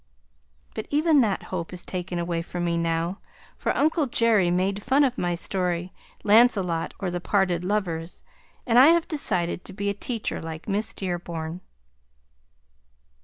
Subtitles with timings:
[0.73, 3.19] But even that hope is taken away from me now,
[3.55, 5.93] for Uncle Jerry made fun of my story
[6.23, 8.23] Lancelot Or The Parted Lovers
[8.65, 11.61] and I have decided to be a teacher like Miss Dearborn.